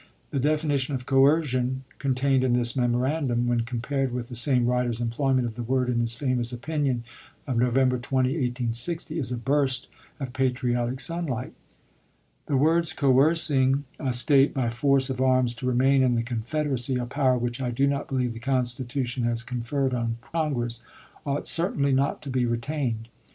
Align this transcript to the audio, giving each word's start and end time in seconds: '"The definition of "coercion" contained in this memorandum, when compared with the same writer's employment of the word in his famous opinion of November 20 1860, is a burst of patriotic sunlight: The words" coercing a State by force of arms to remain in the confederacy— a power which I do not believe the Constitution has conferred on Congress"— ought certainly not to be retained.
'"The 0.31 0.39
definition 0.39 0.95
of 0.95 1.05
"coercion" 1.05 1.83
contained 1.99 2.43
in 2.43 2.53
this 2.53 2.75
memorandum, 2.75 3.45
when 3.45 3.61
compared 3.61 4.11
with 4.11 4.29
the 4.29 4.35
same 4.35 4.65
writer's 4.65 4.99
employment 4.99 5.45
of 5.45 5.53
the 5.53 5.61
word 5.61 5.89
in 5.91 5.99
his 5.99 6.15
famous 6.15 6.51
opinion 6.51 7.03
of 7.45 7.57
November 7.59 7.99
20 7.99 8.29
1860, 8.29 9.19
is 9.19 9.31
a 9.31 9.37
burst 9.37 9.87
of 10.19 10.33
patriotic 10.33 10.99
sunlight: 10.99 11.53
The 12.47 12.57
words" 12.57 12.93
coercing 12.93 13.83
a 13.99 14.11
State 14.11 14.55
by 14.55 14.71
force 14.71 15.11
of 15.11 15.21
arms 15.21 15.53
to 15.53 15.67
remain 15.67 16.01
in 16.01 16.15
the 16.15 16.23
confederacy— 16.23 16.95
a 16.97 17.05
power 17.05 17.37
which 17.37 17.61
I 17.61 17.69
do 17.69 17.85
not 17.85 18.07
believe 18.07 18.33
the 18.33 18.39
Constitution 18.39 19.21
has 19.25 19.43
conferred 19.43 19.93
on 19.93 20.17
Congress"— 20.31 20.81
ought 21.27 21.45
certainly 21.45 21.91
not 21.91 22.23
to 22.23 22.31
be 22.31 22.47
retained. 22.47 23.07